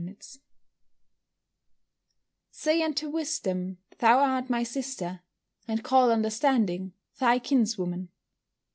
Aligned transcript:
[Verse: 0.03 0.39
"Say 2.49 2.81
unto 2.81 3.07
wisdom, 3.07 3.77
Thou 3.99 4.17
art 4.17 4.49
my 4.49 4.63
sister; 4.63 5.21
and 5.67 5.83
call 5.83 6.11
understanding 6.11 6.93
thy 7.19 7.37
kinswoman." 7.37 8.09